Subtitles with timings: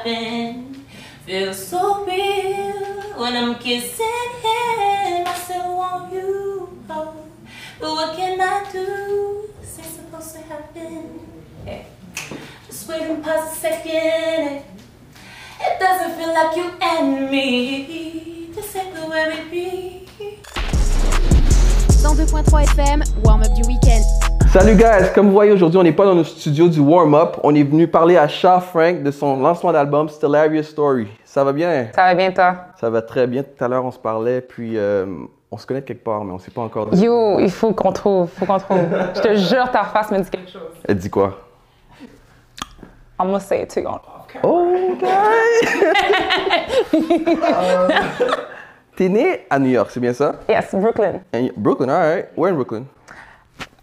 [0.00, 0.84] happen.
[1.26, 4.06] Feels so real when I'm kissing
[4.42, 5.26] him.
[5.26, 7.14] I still want you, oh,
[7.78, 9.48] but what can I do?
[9.60, 11.20] This ain't supposed to happen.
[11.64, 11.86] Hey.
[12.66, 14.64] Just waiting past a second.
[15.62, 18.50] It doesn't feel like you and me.
[18.54, 20.06] This ain't the way we be.
[22.00, 24.19] 102.3 FM, warm-up du week-end.
[24.52, 27.36] Salut guys, comme vous voyez aujourd'hui, on n'est pas dans le studio du warm-up.
[27.44, 31.06] On est venu parler à Charles Frank de son lancement d'album Stellarius Story.
[31.24, 31.86] Ça va bien?
[31.94, 32.56] Ça va bien, toi?
[32.80, 33.44] Ça va très bien.
[33.44, 35.06] Tout à l'heure, on se parlait, puis euh,
[35.52, 36.92] on se connaît quelque part, mais on sait pas encore.
[36.96, 38.78] Yo, il faut qu'on trouve, faut qu'on trouve.
[39.14, 40.62] Je te jure, ta face me dit quelque chose.
[40.88, 41.38] Elle dit quoi?
[43.20, 43.88] I'm gonna say it to you.
[44.42, 44.96] Oh,
[48.96, 50.34] T'es né à New York, c'est bien ça?
[50.48, 51.20] Yes, Brooklyn.
[51.32, 52.26] And Brooklyn, all right.
[52.36, 52.86] Where in Brooklyn?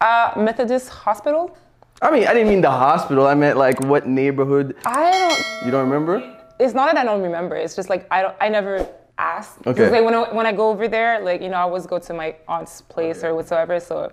[0.00, 1.56] Uh, Methodist Hospital?
[2.00, 3.26] I mean, I didn't mean the hospital.
[3.26, 4.76] I meant like what neighborhood?
[4.84, 6.22] I don't, You don't remember?
[6.60, 9.58] it's not that I don't remember, it's just like I don't, I never asked.
[9.66, 9.90] Okay.
[9.90, 12.12] Like when I, when I go over there, like, you know, I always go to
[12.12, 14.12] my aunt's place or whatsoever, so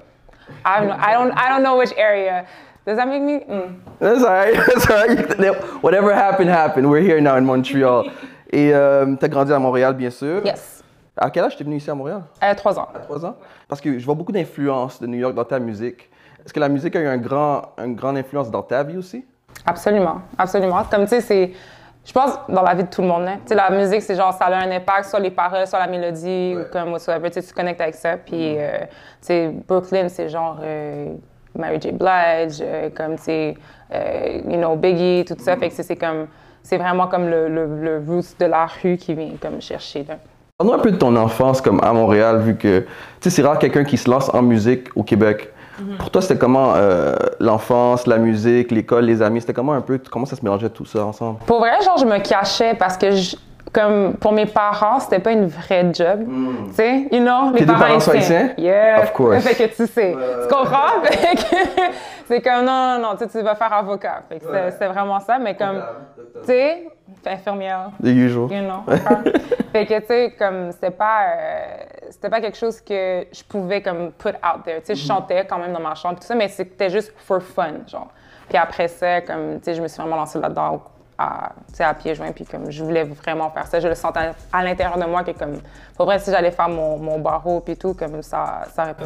[0.64, 2.48] I don't, I don't, I don't know which area.
[2.86, 3.40] Does that make me?
[3.40, 3.80] Mm.
[4.00, 4.54] That's all right.
[4.68, 5.82] That's all right.
[5.84, 6.88] Whatever happened, happened.
[6.90, 8.12] We're here now in Montreal.
[8.54, 10.46] Et euh, t'as grandi à Montréal, bien sûr.
[10.46, 10.84] Yes.
[11.18, 12.24] À quel âge t'es venu ici à Montréal?
[12.44, 12.88] Euh, trois ans.
[12.94, 13.36] À 3 ans?
[13.68, 16.10] Parce que je vois beaucoup d'influence de New York dans ta musique.
[16.46, 19.26] Est-ce que la musique a eu un grand, une grande influence dans ta vie aussi?
[19.66, 20.84] Absolument, absolument.
[20.92, 21.52] Comme tu sais, c'est.
[22.04, 23.24] Je pense dans la vie de tout le monde.
[23.28, 23.38] hein.
[23.38, 25.88] Tu sais, la musique, c'est genre, ça a un impact sur les paroles, sur la
[25.88, 27.32] mélodie, ou comme whatsoever.
[27.32, 28.18] Tu sais, tu connectes avec ça.
[28.18, 28.86] Puis, euh, tu
[29.22, 31.16] sais, Brooklyn, c'est genre euh,
[31.58, 31.94] Mary J.
[31.94, 33.56] Blige, euh, comme, tu sais,
[34.46, 35.56] you know, Biggie, tout ça.
[35.58, 36.28] Fait que c'est comme.
[36.62, 40.04] C'est vraiment comme le, le, le roots de la rue qui vient comme chercher.
[40.04, 40.16] Là.
[40.58, 42.86] Parle-nous un peu de ton enfance comme à Montréal, vu que tu
[43.20, 45.50] sais, c'est rare quelqu'un qui se lance en musique au Québec.
[46.00, 49.42] Pour toi, c'était comment euh, l'enfance, la musique, l'école, les amis?
[49.42, 51.40] C'était comment un peu, comment ça se mélangeait tout ça ensemble?
[51.46, 53.36] Pour vrai, genre, je me cachais parce que, je-
[53.74, 56.20] comme pour mes parents, c'était pas une vraie job.
[56.70, 58.52] Tu sais, you know, mes Tes deux parents sont haïtiens?
[58.58, 59.02] Yeah.
[59.04, 59.44] Of course.
[59.44, 61.02] Fait que tu sais, tu comprends?
[61.04, 61.56] Fait que
[62.26, 64.22] c'est comme, non, non, non, tu sais, tu vas faire avocat.
[64.30, 65.82] Fait que c'était- c'était vraiment ça, mais comme,
[66.42, 66.88] tu sais,
[67.26, 67.90] infirmière.
[68.04, 68.52] The usual.
[68.52, 68.84] You know.
[69.72, 71.76] fait que, tu sais, comme, c'était pas, euh,
[72.10, 74.80] c'était pas quelque chose que je pouvais, comme, put out there.
[74.82, 77.42] Tu sais, je chantais quand même dans ma chambre, tout ça, mais c'était juste for
[77.42, 78.08] fun, genre.
[78.50, 80.82] Puis après ça, comme, tu sais, je me suis vraiment lancée là-dedans
[81.18, 83.80] à, à pieds joints, puis comme, je voulais vraiment faire ça.
[83.80, 85.60] Je le sentais à l'intérieur de moi que, comme,
[85.96, 89.06] pour vrai, si j'allais faire mon, mon barreau, puis tout, comme, ça, ça aurait pas.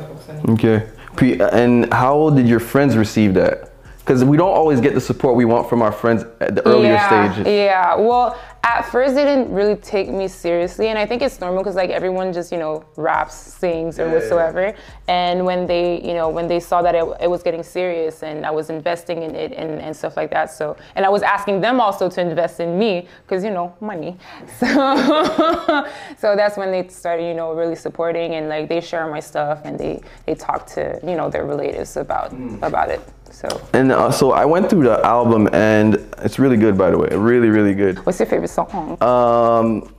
[0.52, 0.84] Okay.
[1.16, 3.70] Puis, and how did your friends receive that?
[4.10, 6.94] Because we don't always get the support we want from our friends at the earlier
[6.94, 7.46] yeah, stages.
[7.46, 7.96] Yeah.
[7.96, 11.76] Well, at first they didn't really take me seriously, and I think it's normal because
[11.76, 14.70] like everyone just you know raps, sings, or whatsoever.
[14.70, 14.76] Yeah.
[15.08, 18.48] And when they you know when they saw that it, it was getting serious and
[18.48, 21.62] I was investing in it and, and stuff like that, so and I was asking
[21.62, 24.18] them also to invest in me because you know money.
[24.60, 25.86] So
[26.18, 29.62] so that's when they started you know really supporting and like they share my stuff
[29.66, 32.60] and they they talk to you know their relatives about mm.
[32.64, 33.02] about it.
[33.40, 36.98] So And uh, so I went through the album, and it's really good, by the
[36.98, 37.08] way.
[37.12, 38.06] Really, really good.
[38.06, 39.02] what's your favorite song?
[39.02, 39.94] Um,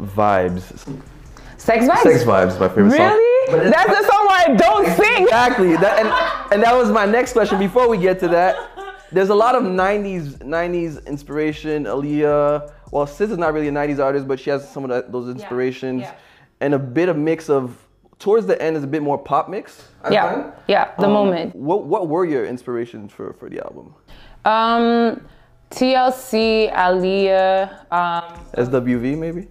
[0.00, 0.62] vibes.
[1.58, 2.02] Sex vibes.
[2.02, 3.08] Sex vibes my favorite song.
[3.10, 3.50] Really?
[3.50, 5.24] But That's the song where I don't sing.
[5.24, 5.76] Exactly.
[5.76, 7.58] That, and, and that was my next question.
[7.58, 8.56] Before we get to that,
[9.10, 11.86] there's a lot of 90s 90s inspiration.
[11.86, 12.72] Aaliyah.
[12.92, 15.28] Well, SZA is not really a 90s artist, but she has some of that, those
[15.28, 16.14] inspirations, yeah.
[16.60, 17.76] and a bit of mix of.
[18.18, 19.88] Towards the end is a bit more pop mix.
[20.02, 20.52] I Yeah, find.
[20.68, 21.54] yeah, the Um, moment.
[21.54, 23.94] What What were your inspirations for for the album?
[24.44, 25.20] Um,
[25.70, 27.92] TLC, Aaliyah.
[27.92, 29.48] Um, SWV maybe.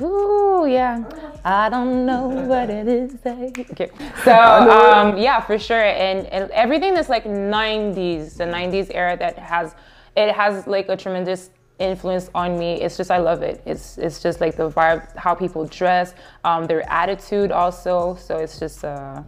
[0.00, 1.02] ooh, yeah.
[1.44, 3.14] I don't know what it is.
[3.24, 3.38] that-
[3.72, 3.90] Okay.
[4.24, 5.82] So, um, yeah, for sure.
[5.82, 9.74] And, and everything that's like 90s, the 90s era that has,
[10.14, 11.48] it has like a tremendous
[11.78, 12.80] influence on me.
[12.80, 13.62] It's just, I love it.
[13.66, 16.14] It's, it's just like the vibe, how people dress,
[16.44, 18.14] um, their attitude also.
[18.16, 19.22] So it's just, uh,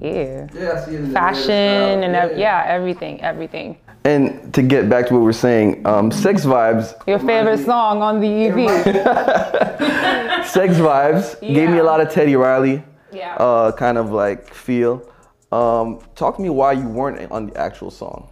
[0.00, 0.46] yeah.
[0.54, 3.78] Yeah, I see it in the Fashion and ev- yeah, everything, everything.
[4.04, 8.20] And to get back to what we're saying, um, Sex Vibes Your favorite song on
[8.20, 8.54] the EP?
[10.46, 13.34] Sex Vibes gave me a lot of Teddy Riley Yeah.
[13.36, 15.02] uh, kind of like feel.
[15.50, 18.28] Um, talk to me why you weren't on the actual song.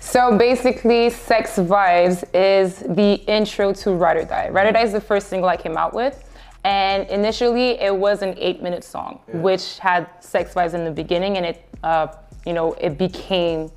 [0.00, 4.48] So basically, Sex Vibes is the intro to Ride or Die.
[4.48, 6.24] Ride or Die is the first single I came out with.
[6.64, 11.36] And initially, it was an eight minute song, which had Sex Vibes in the beginning,
[11.36, 12.08] and it, uh,
[12.46, 13.70] you know, it became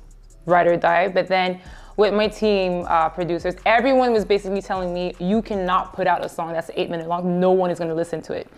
[0.46, 1.08] Ride or Die.
[1.08, 1.60] But then
[1.96, 6.28] with my team uh, producers, everyone was basically telling me, you cannot put out a
[6.28, 7.38] song that's eight minutes long.
[7.38, 8.50] No one is going to listen to it.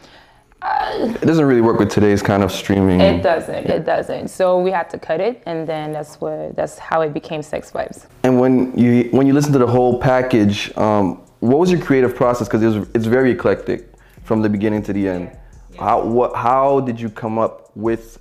[0.67, 3.01] It doesn't really work with today's kind of streaming.
[3.01, 3.67] It doesn't.
[3.67, 4.29] It doesn't.
[4.29, 7.71] So we had to cut it, and then that's what that's how it became Sex
[7.71, 8.07] Vibes.
[8.23, 12.17] And when you when you listen to the whole package, um, what was your creative
[12.17, 12.49] process?
[12.49, 15.37] Because it it's very eclectic from the beginning to the end.
[15.79, 18.19] How what how did you come up with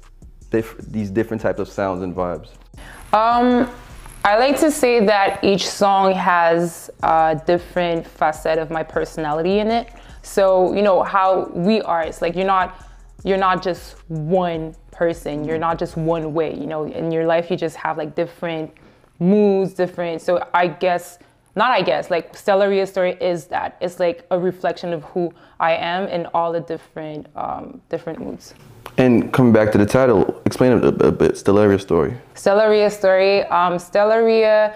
[0.50, 2.50] diff- these different types of sounds and vibes?
[3.13, 3.69] Um,
[4.25, 9.69] I like to say that each song has a different facet of my personality in
[9.69, 9.90] it.
[10.23, 12.01] So you know how we are.
[12.01, 12.87] It's like you're not
[13.23, 15.45] you're not just one person.
[15.45, 16.55] You're not just one way.
[16.55, 18.71] You know, in your life you just have like different
[19.19, 20.21] moods, different.
[20.21, 21.19] So I guess
[21.55, 21.71] not.
[21.71, 23.77] I guess like Stellaria story is that.
[23.81, 28.55] It's like a reflection of who I am in all the different um, different moods.
[28.97, 32.15] And coming back to the title, explain a, a, a bit Stellaria story.
[32.35, 33.41] Stellaria story.
[33.43, 34.75] Um, Stellaria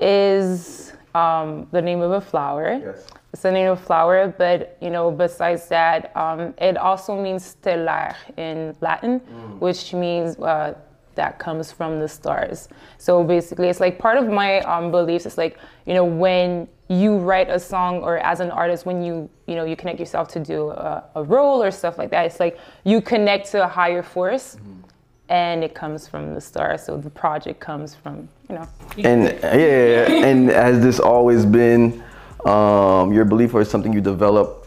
[0.00, 2.80] is um, the name of a flower.
[2.80, 3.06] Yes.
[3.34, 7.44] It's the name of a flower, but you know, besides that, um, it also means
[7.44, 9.18] stellar in Latin,
[9.58, 10.74] which means uh,
[11.16, 12.68] that comes from the stars.
[12.96, 15.26] So basically, it's like part of my um, beliefs.
[15.26, 19.28] It's like you know, when you write a song or as an artist, when you
[19.48, 22.38] you know you connect yourself to do a, a role or stuff like that, it's
[22.38, 24.58] like you connect to a higher force.
[25.30, 28.68] And it comes from the stars, so the project comes from, you know.
[28.98, 30.26] And yeah, yeah, yeah.
[30.26, 32.04] and has this always been
[32.46, 34.66] um, your belief, or something you develop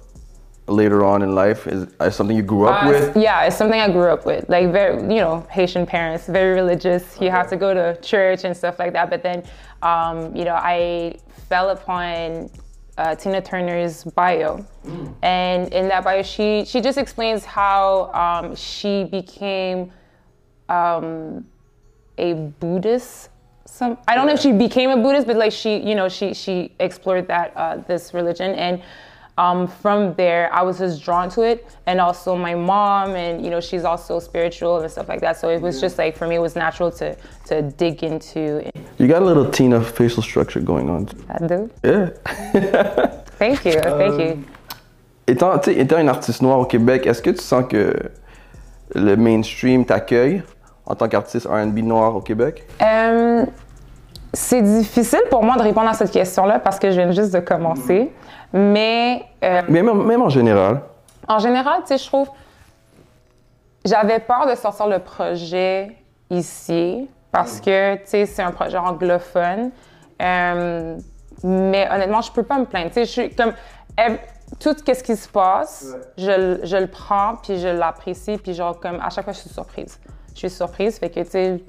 [0.67, 1.65] later on in life?
[1.67, 3.17] Is, is something you grew up Uh, with?
[3.17, 4.49] Yeah, it's something I grew up with.
[4.49, 7.17] Like very, you know, Haitian parents, very religious.
[7.21, 9.09] You have to go to church and stuff like that.
[9.09, 9.43] But then,
[9.81, 12.49] um, you know, I fell upon
[12.97, 14.65] uh, Tina Turner's bio,
[15.21, 19.91] and in that bio, she she just explains how um, she became
[20.67, 21.45] um,
[22.17, 23.29] a Buddhist.
[23.67, 26.33] Some I don't know if she became a Buddhist, but like she, you know, she
[26.33, 28.81] she explored that uh, this religion, and
[29.37, 33.51] um, from there I was just drawn to it, and also my mom, and you
[33.51, 35.37] know, she's also spiritual and stuff like that.
[35.37, 37.15] So it was just like for me, it was natural to
[37.47, 38.69] to dig into.
[38.97, 41.09] You got a little Tina facial structure going on.
[41.29, 41.69] I do.
[41.83, 43.23] Yeah.
[43.37, 44.43] Thank you, thank you.
[45.27, 47.93] Étant, étant un artiste noir au Québec, est-ce que tu sens que
[48.95, 50.41] le mainstream t'accueille
[50.87, 52.65] en tant qu'artiste R&B noir au Québec?
[52.81, 53.45] Euh,
[54.33, 57.39] c'est difficile pour moi de répondre à cette question-là parce que je viens juste de
[57.39, 58.11] commencer,
[58.53, 60.81] mais euh, Mais même, même en général.
[61.27, 62.29] En général, tu sais, je trouve.
[63.85, 65.95] J'avais peur de sortir le projet
[66.29, 69.71] ici parce que, tu sais, c'est un projet anglophone.
[70.21, 70.97] Euh,
[71.43, 72.87] mais honnêtement, je peux pas me plaindre.
[72.87, 73.53] Tu sais, je suis comme.
[74.61, 78.79] Tout ce qui se passe, je, le- je le prends, puis je l'apprécie, puis genre,
[78.79, 79.99] comme, à chaque fois, je suis surprise.
[80.37, 81.59] Je suis surprise, fait que, tu sais,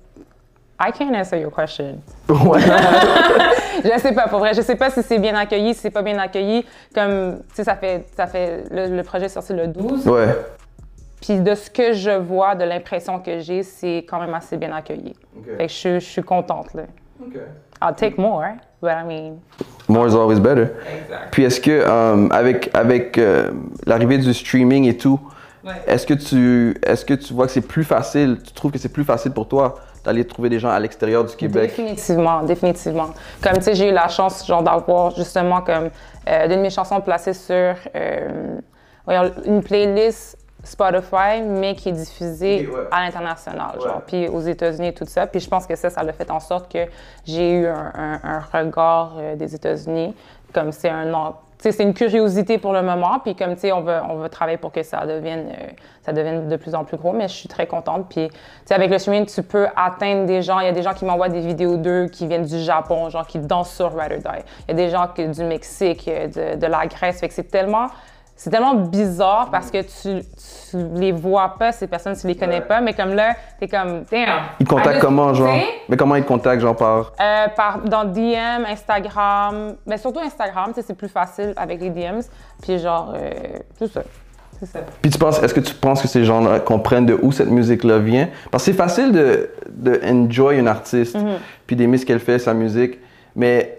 [0.79, 2.01] I can't answer your question.
[2.29, 2.61] Ouais.
[3.83, 6.03] Je sais pas, pour vrai, je sais pas si c'est bien accueilli, si c'est pas
[6.03, 6.67] bien accueilli.
[6.95, 10.07] Comme, tu sais, ça fait, ça fait, le, le projet est sorti le 12.
[10.09, 10.37] ouais.
[11.21, 14.73] Puis de ce que je vois, de l'impression que j'ai, c'est quand même assez bien
[14.75, 15.15] accueilli.
[15.57, 16.83] Fait que je, je suis contente, là.
[17.81, 18.45] I'll take more,
[18.83, 19.39] but I mean...
[19.89, 20.69] More is always better.
[20.93, 21.31] Exact.
[21.31, 23.51] Puis est-ce que euh, avec avec euh,
[23.87, 25.19] l'arrivée du streaming et tout,
[25.87, 28.89] est-ce que tu est-ce que tu vois que c'est plus facile, tu trouves que c'est
[28.93, 29.75] plus facile pour toi
[30.05, 31.71] d'aller trouver des gens à l'extérieur du Québec?
[31.77, 33.09] Définitivement, définitivement.
[33.43, 35.91] Comme, tu sais, j'ai eu la chance, genre, d'avoir justement comme
[36.29, 38.59] euh, d'une de mes chansons placées sur euh,
[39.45, 42.81] une playlist Spotify, mais qui est diffusée ouais.
[42.91, 43.85] à l'international, Ouais.
[43.87, 45.27] genre, puis aux États-Unis et tout ça.
[45.27, 46.79] Puis je pense que ça, ça l'a fait en sorte que
[47.25, 50.15] j'ai eu un, un- un regard euh, des États-Unis,
[50.53, 51.13] comme c'est un
[51.59, 54.59] c'est une curiosité pour le moment, puis comme tu sais, on va, on va travailler
[54.59, 55.67] pour que ça devienne, euh,
[56.03, 58.07] ça devienne de plus en plus gros, mais je suis très contente.
[58.09, 58.37] Puis, tu
[58.67, 60.61] sais, avec le streaming, tu peux atteindre des gens.
[60.61, 63.27] Il y a des gens qui m'envoient des vidéos d'eux qui viennent du Japon, genre
[63.27, 64.43] qui dansent sur Ride or Die.
[64.69, 67.21] Il y a des gens que, du Mexique, euh, de, de la Grèce.
[67.21, 67.89] Fait que c'est tellement,
[68.41, 70.23] c'est tellement bizarre parce que tu,
[70.71, 74.05] tu les vois pas, ces personnes, tu les connais pas, mais comme là, t'es comme,
[74.11, 74.29] damn.
[74.61, 75.55] Ils te contactent just- comment, genre?
[75.89, 77.13] Mais comment ils te contactent, genre par?
[77.21, 81.91] euh, par, dans DM, Instagram, mais surtout Instagram, tu sais, c'est plus facile avec les
[81.91, 82.23] DMs.
[82.63, 83.31] Puis genre, euh,
[83.79, 84.03] tout ça.
[84.65, 84.81] Ça.
[85.03, 87.99] Puis tu penses, est-ce que tu penses que ces gens-là comprennent de où cette musique-là
[88.01, 88.29] vient?
[88.51, 91.17] Parce que c'est facile de, de enjoy une artiste,
[91.67, 92.99] puis d'aimer ce qu'elle fait, sa musique,
[93.37, 93.79] mais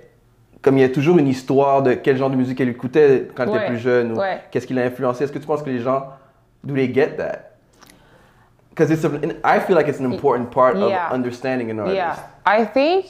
[0.61, 3.43] comme il y a toujours une histoire de quel genre de musique elle écoutait quand
[3.43, 4.41] elle Ouais, était plus jeune, ou ouais.
[4.51, 6.07] qu'est-ce qui l'a influencé, est-ce que tu penses que les gens,
[6.63, 7.45] do they get that?
[8.69, 9.09] Because it's a,
[9.43, 11.07] I feel like it's an important part Yeah.
[11.07, 11.95] of understanding an artist.
[11.95, 13.05] Yeah, I think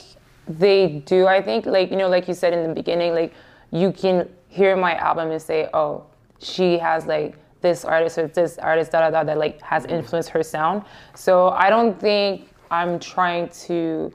[0.48, 1.28] they do.
[1.28, 3.34] I think, like, you know, like you said in the beginning, like,
[3.72, 6.04] you can hear my album and say, oh,
[6.40, 10.30] she has, like, this artist or this artist, da da da, that, like, has influenced
[10.30, 10.82] her sound.
[11.14, 14.12] So I don't think I'm trying to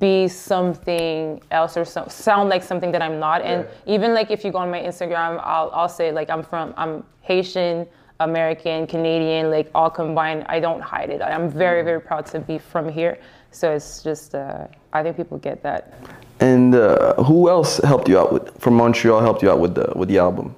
[0.00, 3.42] be something else or so, sound like something that I'm not.
[3.42, 6.74] And even like if you go on my Instagram, I'll, I'll say like I'm from,
[6.76, 7.86] I'm Haitian,
[8.20, 10.44] American, Canadian, like all combined.
[10.48, 11.22] I don't hide it.
[11.22, 13.18] I'm very, very proud to be from here.
[13.50, 15.94] So it's just, uh, I think people get that.
[16.40, 19.20] And uh, who else helped you out with from Montreal?
[19.20, 20.54] Helped you out with the with the album?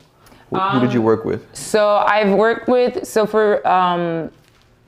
[0.50, 1.46] Who, who did you work with?
[1.54, 4.30] So I've worked with so for um,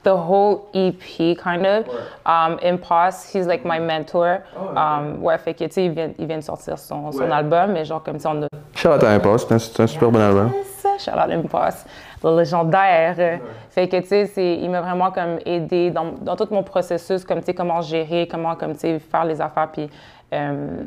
[0.03, 1.85] the whole EP kind of
[2.25, 3.31] um, Impasse.
[3.33, 4.39] He's like my mentor.
[4.75, 7.71] Um, ouais, fait que tu sais, il vient, il vient de sortir son, son album,
[7.73, 10.11] mais genre comme ça on a Shout out à Impasse, c'est un, c'est un super
[10.11, 10.51] bon album.
[10.99, 11.85] Charlotte Impasse,
[12.23, 13.39] le légendaire.
[13.69, 17.23] Fait que, tu sais, c'est- il m'a vraiment comme aidé dans, dans tout mon processus,
[17.23, 19.69] comme, tu sais, comment gérer, comment, comme, tu sais, faire les affaires.
[19.71, 19.89] Puis,
[20.33, 20.83] euh,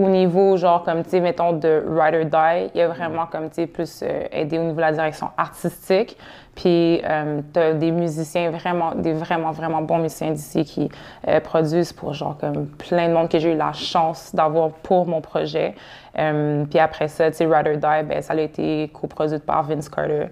[0.00, 3.48] au niveau, genre, comme, tu sais, mettons, de Ride or Die, il a vraiment, comme,
[3.48, 6.16] tu sais, plus euh, aidé au niveau de la direction artistique.
[6.54, 10.90] Puis, euh, t'as des musiciens vraiment, des vraiment, vraiment bons musiciens d'ici qui
[11.28, 15.06] euh, produisent pour, genre, comme, plein de monde que j'ai eu la chance d'avoir pour
[15.06, 15.74] mon projet.
[16.18, 19.62] Euh, puis après ça, tu sais, Ride or Die, ben, ça a été coproduit par
[19.62, 20.26] Vince Carter.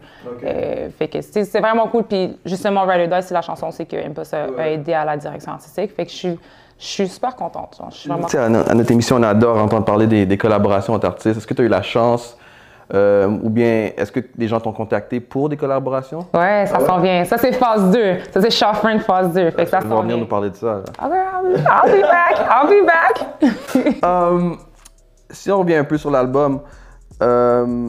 [0.45, 2.05] Euh, fait que, c'est vraiment cool.
[2.05, 5.05] Puis, justement, Ride or Die, c'est la chanson, c'est que Impost a, a aidé à
[5.05, 5.95] la direction artistique.
[5.95, 6.39] Fait que je suis,
[6.79, 7.81] je suis super contente.
[7.91, 10.95] je suis vraiment à, no- à notre émission, on adore entendre parler des, des collaborations
[10.95, 11.37] entre artistes.
[11.39, 12.37] Est-ce que tu as eu la chance
[12.95, 16.27] euh, ou bien est-ce que des gens t'ont contacté pour des collaborations?
[16.33, 17.23] Ouais, ça s'en vient.
[17.25, 18.17] Ça, c'est phase 2.
[18.33, 19.51] Ça, c'est Shuffling phase 2.
[19.51, 20.25] Fait que ça vas s'en venir vient.
[20.25, 20.67] nous parler de ça.
[20.67, 20.83] là.
[21.05, 22.39] Ok, I'll, be back.
[22.49, 24.03] I'll be back.
[24.05, 24.55] Euh,
[25.31, 26.61] si on revient un peu sur l'album,
[27.23, 27.89] euh,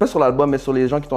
[0.00, 1.08] pas sur l'album, mais sur les gens qui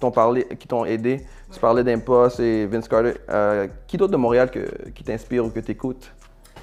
[0.00, 1.26] t'ont parlé, qui t'ont aidé.
[1.52, 3.14] Tu parlais d'Impost et Vince Carter.
[3.30, 6.10] Euh, qui d'autre de Montréal que- qui t'inspire ou que tu écoutes?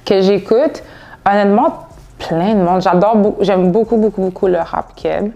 [0.06, 0.82] que j'écoute,
[1.30, 2.82] honnêtement, plein de monde.
[2.82, 5.32] J'adore, j'aime beaucoup, beaucoup, beaucoup le rap keb.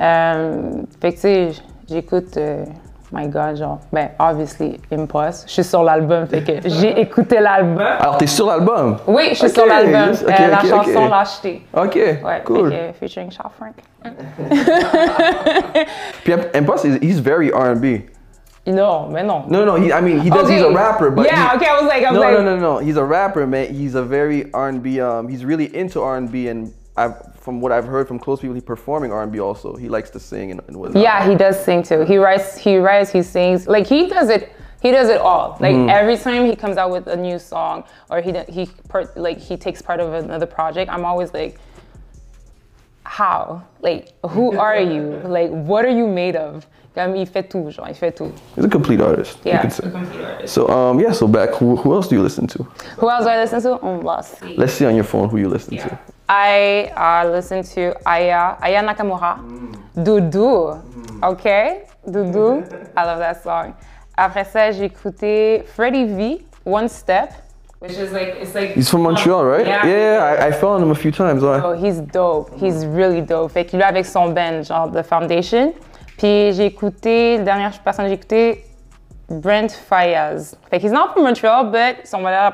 [0.00, 0.70] Euh,
[1.00, 1.48] fait que, tu sais,
[1.88, 2.64] j'écoute, euh,
[3.12, 5.44] my God, genre, ben, obviously, Impost.
[5.46, 7.78] Je suis sur l'album, fait que j'ai écouté l'album.
[8.00, 8.96] Alors, t'es sur l'album?
[9.06, 10.10] Oui, je suis sur l'album.
[10.10, 11.08] ok, Euh, la ok, chanson.
[11.08, 11.62] Lâcheté.
[11.72, 12.70] Ok, Ouais, cool.
[12.72, 13.74] fait que, featuring Charles Frank.
[16.24, 18.10] Puis Impost, he's very R&B.
[18.66, 19.48] Non, mais non.
[19.48, 21.80] No, no, he, I mean, he does, he's a rapper, but Yeah, he- okay, I
[21.80, 22.78] was like, I was no, like- no, no, no, no.
[22.78, 23.72] he's a rapper, man.
[23.72, 25.00] He's a very R&B.
[25.00, 28.64] Um, he's really into R&B, and I've, from what I've heard from close people, he's
[28.64, 29.76] performing R&B also.
[29.76, 31.00] He likes to sing and, and whatnot.
[31.02, 32.00] Yeah, he does sing too.
[32.02, 33.68] He writes, he writes, he sings.
[33.68, 34.52] Like he does it.
[34.82, 35.56] He does it all.
[35.60, 35.88] Like Mm-hmm.
[35.90, 39.56] every time he comes out with a new song or he he part, like he
[39.56, 41.58] takes part of another project, I'm always like,
[43.04, 43.62] how?
[43.80, 45.20] Like who are you?
[45.24, 46.66] Like what are you made of?
[46.96, 48.30] Comme il fait tout, genre il fait tout.
[48.56, 49.38] He's a complete artist.
[49.44, 49.60] you Yeah.
[49.60, 49.84] could say.
[50.46, 51.12] So, um, yeah.
[51.12, 52.66] So back, who, who else do you listen to?
[52.98, 53.76] Who else do I listen to?
[54.02, 54.40] Lost.
[54.56, 55.98] Let's see on your phone who you listen to.
[56.28, 59.38] I uh, listen to Aya, Aya Nakamura,
[59.94, 60.80] Doudou,
[61.22, 61.82] okay?
[62.08, 62.64] Doudou,
[62.96, 63.74] I love that song.
[64.16, 67.30] Après ça, j'ai écouté Freddie V, One Step,
[67.80, 68.70] which is like, it's like...
[68.74, 69.66] He's from Montreal, right?
[69.66, 69.86] Yeah.
[69.86, 71.42] Yeah, I, I found him a few times.
[71.42, 71.60] Why?
[71.62, 72.50] Oh, he's dope.
[72.58, 73.52] He's really dope.
[73.52, 75.74] Fait qu'il est avec son band, genre The Foundation.
[76.18, 78.64] Puis j'ai écouté, la dernière personne que j'ai écouté,
[79.28, 80.56] Brent Fayaz.
[80.70, 82.52] Fait qu'il est not from Montreal, but son modèle,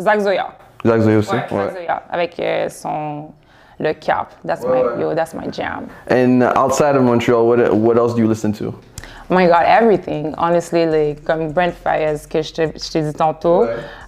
[0.00, 0.48] Zach Zoya.
[0.84, 1.30] Zach Zoya aussi.
[1.34, 1.64] Ouais, Ouais.
[1.66, 3.28] Zach Zoya, avec euh, son,
[3.78, 4.28] le cap.
[4.46, 5.86] That's Ouais, my, yo, that's my jam.
[6.10, 8.72] And outside of Montreal, what what else do you listen to?
[9.28, 10.34] Oh my God, everything.
[10.38, 13.66] Honestly, like, comme Brent Fayez, que je te- je t'ai dit tantôt.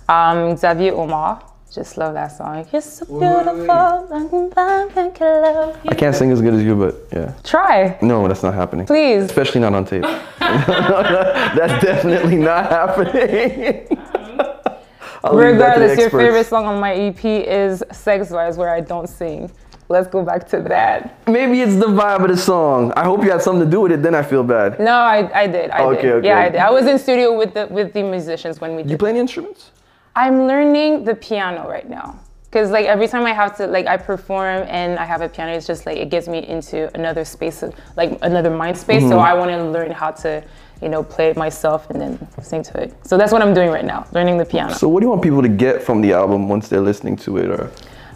[0.08, 1.40] Um, Xavier Omar.
[1.72, 2.66] Just love that song.
[2.72, 3.70] You're so beautiful.
[3.70, 5.90] I can love you.
[5.90, 7.34] I can't sing as good as you, but yeah.
[7.44, 8.86] Try, No, that's not happening.
[8.86, 9.24] please.
[9.24, 10.02] Especially not on tape.
[10.40, 13.86] That's definitely not happening.
[15.24, 18.56] I'll leave that to the Regardless, your favorite song on my EP is Sex Vibes,
[18.56, 19.50] where I don't sing.
[19.90, 21.26] Let's go back to that.
[21.28, 22.92] Maybe it's the vibe of the song.
[22.96, 24.02] I hope you had something to do with it.
[24.02, 24.78] Then I feel bad.
[24.78, 25.70] No, I, I did.
[25.70, 26.12] I Okay, did.
[26.14, 26.26] okay.
[26.28, 26.60] Yeah, I did.
[26.60, 28.90] I was in studio with the with the musicians when we did.
[28.92, 29.70] You play any instruments?
[30.18, 32.18] I'm learning the piano right now.
[32.50, 35.52] Cause like every time I have to like I perform and I have a piano,
[35.52, 39.02] it's just like it gets me into another space, of, like another mind space.
[39.02, 40.42] So I want to learn how to,
[40.82, 42.94] you know, play it myself and then sing to it.
[43.06, 44.74] So that's what I'm doing right now, learning the piano.
[44.74, 47.36] So what do you want people to get from the album once they're listening to
[47.36, 47.70] it or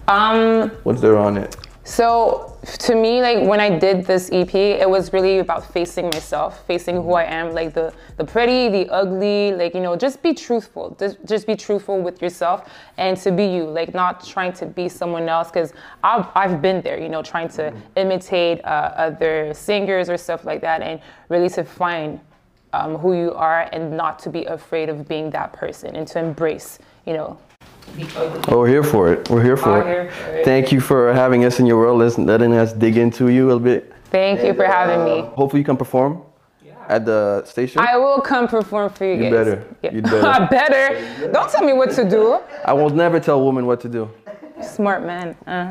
[0.09, 1.57] Um, once they're on it?
[1.85, 6.65] So to me, like when I did this EP, it was really about facing myself,
[6.65, 10.33] facing who I am, like the the pretty, the ugly, like you know, just be
[10.33, 10.97] truthful.
[10.99, 14.89] Just, just be truthful with yourself and to be you, like not trying to be
[14.89, 15.51] someone else.
[15.51, 15.73] Because
[16.05, 20.61] I've I've been there, you know, trying to imitate uh, other singers or stuff like
[20.61, 22.21] that, and really to find
[22.73, 26.21] um, who you are and not to be afraid of being that person and to
[26.21, 27.39] embrace, you know.
[27.97, 28.41] The ugly.
[28.49, 29.29] Oh, we're here for it.
[29.31, 29.87] We're here for it.
[29.87, 30.45] here for it.
[30.45, 33.49] Thank you for having us in your world, listen, letting us dig into you a
[33.49, 33.93] little bit.
[34.11, 35.23] Thank you for having me.
[35.35, 36.23] Hopefully you can perform
[36.89, 37.81] at the station.
[37.81, 39.33] I will come perform for you, You guys.
[39.33, 39.65] better.
[39.83, 39.93] Yeah.
[39.93, 40.27] You better.
[40.27, 41.31] I better.
[41.33, 42.39] Don't tell me what to do.
[42.65, 44.11] I will never tell a woman what to do.
[44.63, 45.35] Smart man.
[45.47, 45.69] Uh.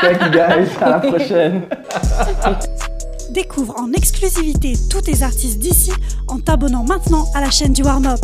[0.00, 0.68] Thank you guys.
[0.80, 1.68] À la prochaine.
[3.30, 5.92] Découvre en exclusivité tous tes artistes d'ici
[6.28, 8.20] en t'abonnant maintenant à la chaîne du Warm Up.